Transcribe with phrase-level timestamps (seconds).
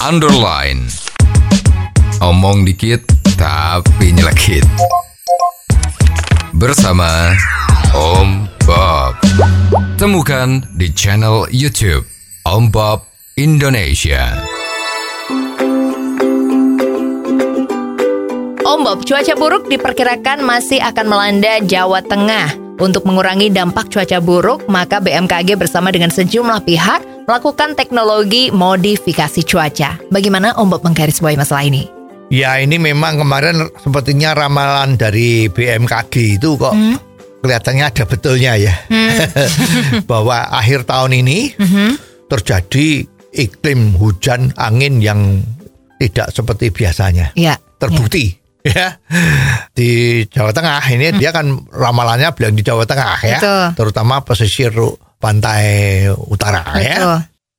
[0.00, 0.88] underline.
[2.24, 3.04] Omong dikit
[3.36, 4.64] tapi nyelekit.
[6.56, 7.36] Bersama
[7.92, 9.20] Om Bob.
[10.00, 12.08] Temukan di channel YouTube
[12.48, 13.04] Om Bob
[13.36, 14.40] Indonesia.
[18.64, 22.56] Om Bob, cuaca buruk diperkirakan masih akan melanda Jawa Tengah.
[22.80, 30.02] Untuk mengurangi dampak cuaca buruk, maka BMKG bersama dengan sejumlah pihak melakukan teknologi modifikasi cuaca.
[30.10, 31.86] Bagaimana Om Bob menggarisbawahi masalah ini?
[32.26, 36.74] Ya ini memang kemarin sepertinya ramalan dari BMKG itu kok
[37.38, 38.74] kelihatannya ada betulnya ya.
[40.10, 41.54] Bahwa akhir tahun ini
[42.26, 45.46] terjadi iklim hujan angin yang
[46.02, 47.30] tidak seperti biasanya.
[47.38, 47.62] Ya.
[47.78, 49.00] Terbukti ya
[49.72, 53.66] di Jawa Tengah ini dia kan ramalannya bilang di Jawa Tengah ya, Betul.
[53.72, 54.68] terutama pesisir
[55.20, 55.64] pantai
[56.08, 56.96] utara ya.
[56.96, 57.18] Betul.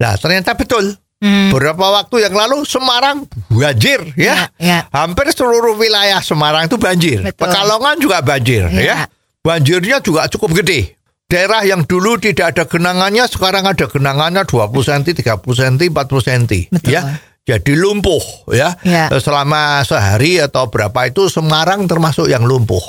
[0.00, 0.84] Nah ternyata betul.
[1.22, 1.54] Hmm.
[1.54, 4.50] Beberapa waktu yang lalu Semarang banjir ya.
[4.58, 4.78] Ya, ya.
[4.90, 7.22] Hampir seluruh wilayah Semarang itu banjir.
[7.22, 7.46] Betul.
[7.46, 8.82] Pekalongan juga banjir Ya.
[8.82, 8.96] ya.
[9.38, 10.98] Banjirnya juga cukup gede.
[11.30, 16.42] Daerah yang dulu tidak ada genangannya sekarang ada genangannya 20 cm, 30 cm, 40 cm
[16.74, 16.90] Betul.
[16.90, 17.02] ya.
[17.42, 18.74] Jadi lumpuh ya.
[18.82, 19.06] Ya.
[19.14, 22.82] Selama sehari atau berapa itu Semarang termasuk yang lumpuh.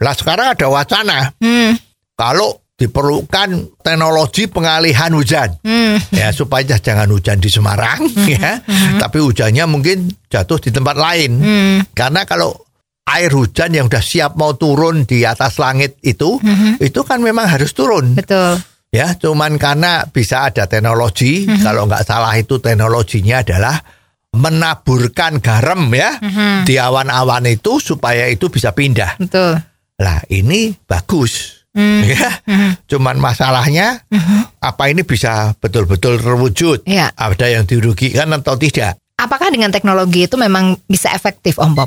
[0.00, 1.76] Lah sekarang ada wacana Hmm.
[2.12, 5.54] kalau diperlukan teknologi pengalihan hujan.
[5.62, 5.94] Hmm.
[6.10, 8.02] ya supaya jangan hujan di Semarang
[8.34, 8.58] ya.
[8.98, 11.32] Tapi hujannya mungkin jatuh di tempat lain.
[11.38, 11.78] Hmm.
[11.94, 12.50] karena kalau
[13.04, 16.40] air hujan yang sudah siap mau turun di atas langit itu
[16.82, 18.16] itu kan memang harus turun.
[18.18, 18.58] Betul.
[18.94, 23.76] ya cuman karena bisa ada teknologi kalau nggak salah itu teknologinya adalah
[24.34, 26.18] menaburkan garam ya
[26.66, 29.14] di awan-awan itu supaya itu bisa pindah.
[29.22, 29.62] Betul.
[29.94, 32.30] lah ini bagus ya
[32.86, 34.06] cuman masalahnya
[34.58, 37.10] apa ini bisa betul-betul terwujud Ya.
[37.12, 41.86] ada yang dirugikan atau tidak Apakah dengan teknologi itu memang bisa efektif Om Bob?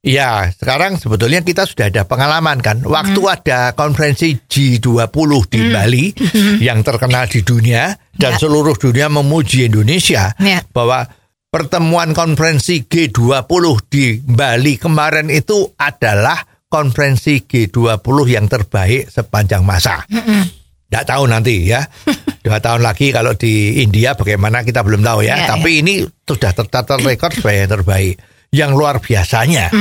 [0.00, 2.80] Ya, sekarang sebetulnya kita sudah ada pengalaman kan.
[2.80, 3.28] Waktu Hmm.
[3.28, 5.12] ada konferensi G20
[5.46, 6.16] di Bali
[6.64, 8.40] yang terkenal di dunia dan Ya.
[8.40, 10.64] seluruh dunia memuji Indonesia Ya.
[10.72, 11.12] bahwa
[11.52, 13.44] pertemuan konferensi G20
[13.86, 16.40] di Bali kemarin itu adalah
[16.72, 18.00] konferensi G20
[18.32, 20.08] yang terbaik sepanjang masa.
[20.88, 21.84] Nggak tahu nanti ya.
[22.44, 25.44] Dua tahun lagi kalau di India bagaimana kita belum tahu ya.
[25.44, 28.14] Ya, Tapi ini sudah tercatat rekor sebagai yang terbaik.
[28.52, 29.72] Yang luar biasanya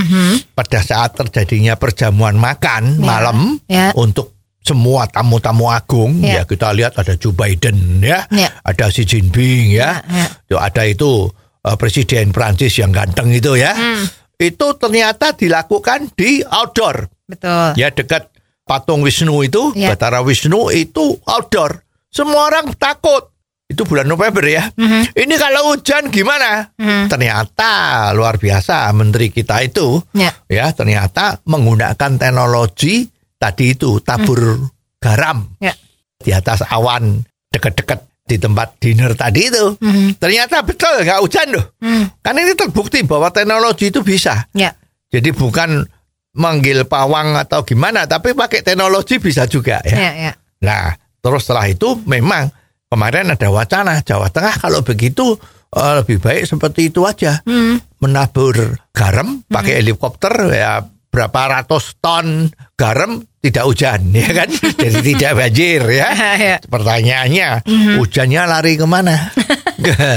[0.55, 3.37] pada saat terjadinya perjamuan makan Ya, malam
[3.67, 3.91] ya.
[3.99, 4.31] untuk
[4.63, 6.39] semua tamu-tamu agung Ya.
[6.39, 8.47] ya kita lihat ada Joe Biden ya, Ya.
[8.63, 10.57] ada Xi Jinping ya, Ya, ya.
[10.63, 11.27] Ada itu
[11.67, 13.75] eh, presiden Prancis yang ganteng itu ya.
[13.75, 14.07] Hmm.
[14.41, 17.77] Itu ternyata dilakukan di outdoor Betul.
[17.77, 18.33] ya dekat
[18.65, 19.93] patung Wisnu itu, Ya.
[19.93, 21.85] Batara Wisnu itu outdoor.
[22.09, 23.29] Semua orang takut.
[23.69, 24.67] Itu bulan November ya.
[24.75, 25.15] Mhm.
[25.15, 26.75] Ini kalau hujan gimana?
[27.07, 27.71] Ternyata
[28.11, 30.35] luar biasa menteri kita itu Ya.
[30.51, 33.07] ya ternyata menggunakan teknologi
[33.39, 34.59] tadi itu tabur
[34.99, 35.71] garam Ya.
[36.19, 39.75] di atas awan dekat-dekat di tempat dinner tadi itu.
[39.81, 40.21] Mhm.
[40.21, 41.65] Ternyata betul nggak hujan loh.
[41.83, 42.07] Hmm.
[42.23, 44.47] Kan ini terbukti bahwa teknologi itu bisa.
[44.55, 44.71] Ya.
[45.11, 45.83] Jadi bukan
[46.31, 49.97] manggil pawang atau gimana, tapi pakai teknologi bisa juga ya.
[49.99, 50.33] Ya, ya.
[50.63, 52.47] Nah, terus setelah itu memang
[52.87, 55.35] kemarin ada wacana Jawa Tengah kalau begitu
[55.75, 57.43] eh, lebih baik seperti itu aja.
[57.43, 57.83] Hmm.
[57.99, 58.55] Menabur
[58.95, 60.79] garam pakai helikopter ya
[61.11, 62.47] berapa ratus ton
[62.79, 64.47] garam tidak hujan ya kan.
[64.81, 66.07] Jadi tidak banjir ya.
[66.39, 66.57] Ya.
[66.63, 67.67] Pertanyaannya,
[67.99, 69.29] hujannya lari ke mana?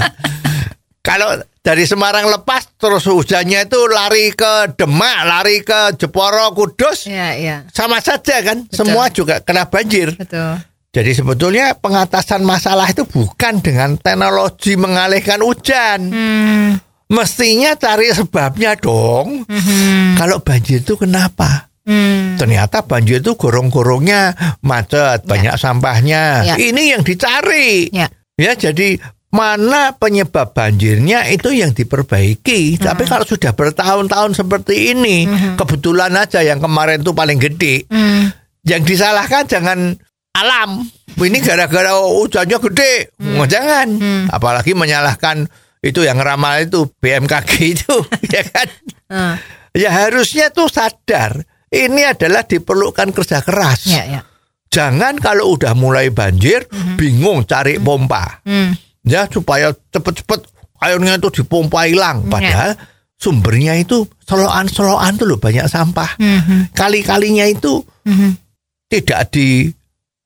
[1.04, 7.36] Kalau dari Semarang lepas terus hujannya itu lari ke Demak, lari ke Jeporo, Kudus, Ya,
[7.36, 7.68] ya.
[7.76, 8.64] sama saja kan.
[8.64, 8.76] Betul.
[8.76, 10.16] Semua juga kena banjir.
[10.16, 10.64] Betul.
[10.94, 16.00] Jadi sebetulnya pengatasan masalah itu bukan dengan teknologi mengalihkan hujan.
[16.08, 16.70] Hmm.
[17.12, 19.44] Mestinya cari sebabnya dong.
[20.16, 21.68] Kalau banjir itu kenapa?
[21.84, 22.40] Hmm.
[22.40, 24.32] Ternyata banjir itu gorong-gorongnya
[24.64, 26.42] macet, banyak sampahnya.
[26.48, 26.56] Ya.
[26.56, 27.92] Ini yang dicari.
[27.92, 28.08] Ya.
[28.40, 28.98] Ya, jadi
[29.34, 32.80] mana penyebab banjirnya itu yang diperbaiki.
[32.80, 35.28] Tapi kalau sudah bertahun-tahun seperti ini,
[35.60, 37.84] kebetulan aja yang kemarin itu paling gede.
[37.92, 38.32] Hmm.
[38.64, 39.78] Yang disalahkan jangan
[40.34, 40.88] alam.
[41.14, 42.94] Ini gara-gara hujannya gede.
[43.38, 43.88] Oh, Jangan.
[44.32, 45.46] Apalagi menyalahkan
[45.84, 47.94] itu yang ramal itu BMKG itu,
[48.32, 48.68] ya kan?
[49.12, 49.34] Hmm.
[49.76, 53.84] Ya harusnya tuh sadar ini adalah diperlukan kerja keras.
[53.84, 54.20] Ya, ya.
[54.72, 56.64] Jangan kalau udah mulai banjir
[56.96, 58.40] bingung cari pompa.
[58.42, 58.72] Hmm.
[59.04, 60.40] Ya supaya cepet-cepet
[60.80, 62.24] airnya itu dipompa hilang.
[62.26, 62.74] Padahal
[63.14, 66.16] sumbernya itu seloan-seloan tuh loh banyak sampah.
[66.18, 66.72] Mhm.
[66.74, 68.34] Kali-kalinya itu Mhm.
[68.88, 69.30] tidak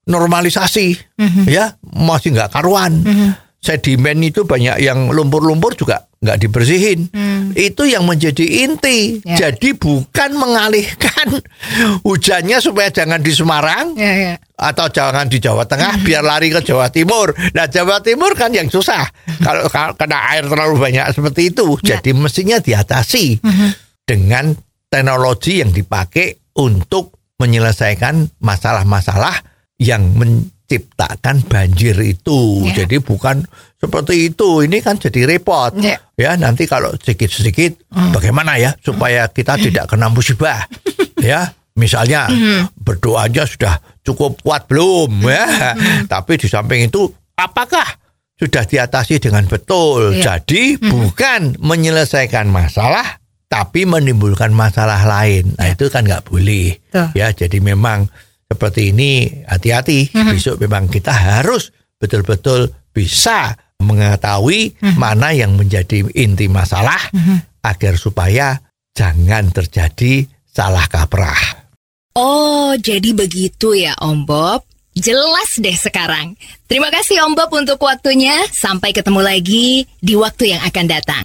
[0.06, 0.96] dinormalisasi.
[1.18, 1.42] Mhm.
[1.48, 3.04] Ya masih nggak karuan.
[3.04, 3.30] Mhm.
[3.58, 7.10] Sedimen itu banyak yang lumpur-lumpur juga nggak dibersihin.
[7.54, 9.18] Itu yang menjadi inti.
[9.26, 9.50] Ya.
[9.50, 11.42] Jadi bukan mengalihkan
[12.06, 14.34] hujannya supaya jangan di Semarang Ya, ya.
[14.54, 17.34] atau jangan di Jawa Tengah biar lari ke Jawa Timur.
[17.54, 19.02] Nah Jawa Timur kan yang susah
[19.42, 21.78] kalau kena air terlalu banyak seperti itu.
[21.82, 21.98] Ya.
[21.98, 23.42] Jadi mestinya diatasi
[24.06, 24.54] dengan
[24.86, 29.34] teknologi yang dipakai untuk menyelesaikan masalah-masalah
[29.78, 30.02] yang
[30.68, 32.68] menciptakan banjir itu.
[32.68, 32.84] Ya.
[32.84, 33.40] Jadi bukan
[33.80, 34.60] seperti itu.
[34.60, 35.72] Ini kan jadi repot.
[35.80, 35.96] Ya.
[36.20, 40.68] Ya nanti kalau sedikit-sedikit bagaimana ya supaya kita tidak kena musibah.
[41.16, 42.28] ya, misalnya
[42.76, 45.72] berdoa aja sudah cukup kuat belum ya.
[46.04, 47.08] Tapi di samping itu
[47.40, 47.88] apakah
[48.36, 50.20] sudah diatasi dengan betul?
[50.20, 50.36] Ya.
[50.36, 55.56] Jadi bukan menyelesaikan masalah tapi menimbulkan masalah lain.
[55.56, 56.76] Nah, itu kan nggak boleh.
[56.92, 57.08] Tuh.
[57.16, 58.12] Ya, jadi memang
[58.48, 60.10] seperti ini hati-hati.
[60.10, 61.68] Besok memang kita harus
[62.00, 66.98] betul-betul bisa mengetahui mana yang menjadi inti masalah
[67.62, 68.58] agar supaya
[68.96, 71.70] jangan terjadi salah kaprah.
[72.18, 74.66] Oh, jadi begitu ya Om Bob.
[74.98, 76.34] Jelas deh sekarang.
[76.66, 78.42] Terima kasih Om Bob untuk waktunya.
[78.50, 81.22] Sampai ketemu lagi di waktu yang akan datang.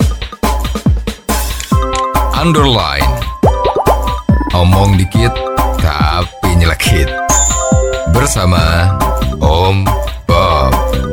[2.37, 3.09] Underline.
[4.53, 5.33] Omong dikit
[5.81, 7.09] tapi nyelekit.
[8.13, 8.95] Bersama
[9.39, 9.83] Om
[10.27, 11.12] Bob.